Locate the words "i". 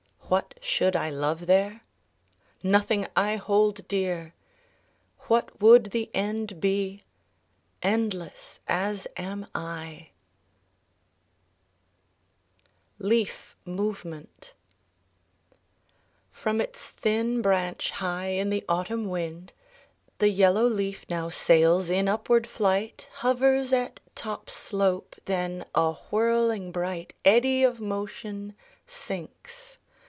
0.95-1.09, 3.17-3.35, 9.53-10.11